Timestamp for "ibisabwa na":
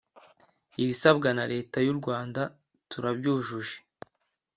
0.81-1.45